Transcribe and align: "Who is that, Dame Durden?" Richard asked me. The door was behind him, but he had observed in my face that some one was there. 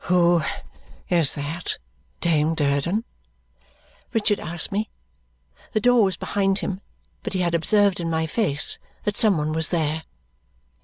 "Who 0.05 0.41
is 1.09 1.33
that, 1.33 1.77
Dame 2.21 2.55
Durden?" 2.55 3.03
Richard 4.13 4.39
asked 4.39 4.71
me. 4.71 4.89
The 5.73 5.79
door 5.79 6.01
was 6.01 6.17
behind 6.17 6.57
him, 6.57 6.81
but 7.21 7.33
he 7.33 7.41
had 7.41 7.53
observed 7.53 7.99
in 7.99 8.09
my 8.09 8.25
face 8.25 8.79
that 9.03 9.15
some 9.15 9.37
one 9.37 9.53
was 9.53 9.69
there. 9.69 10.01